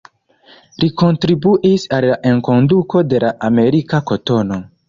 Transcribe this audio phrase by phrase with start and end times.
[0.83, 4.63] Li kontribuis al la enkonduko de la amerika kotono.